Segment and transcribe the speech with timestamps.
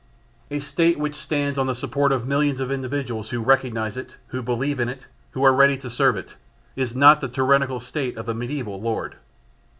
[0.49, 4.41] A State which stands on the support of millions of individuals who recognise it, who
[4.41, 6.33] believe in it, who are ready to serve it,
[6.75, 9.17] is not the tyrannical State of the mediaeval lord.